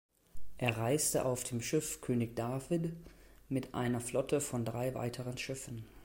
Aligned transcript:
Er 0.57 0.77
reiste 0.77 1.25
auf 1.25 1.43
dem 1.43 1.61
Schiff 1.61 2.01
"König 2.01 2.35
David" 2.35 2.91
mit 3.49 3.75
einer 3.75 4.01
Flotte 4.01 4.41
von 4.41 4.65
drei 4.65 4.95
weiteren 4.95 5.37
Schiffen. 5.37 5.85